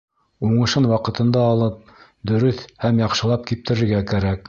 Уңышын 0.47 0.87
ваҡытында 0.91 1.45
алып, 1.51 1.93
дөрөҫ 2.33 2.67
һәм 2.87 3.07
яҡшылап 3.07 3.51
киптерергә 3.53 4.07
кәрәк. 4.15 4.39